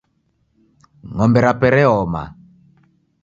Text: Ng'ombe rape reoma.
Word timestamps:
Ng'ombe 1.13 1.39
rape 1.45 1.67
reoma. 1.75 2.23